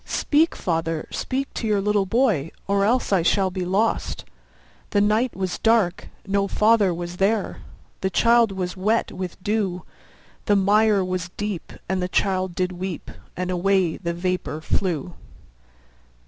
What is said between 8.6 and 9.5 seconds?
wet with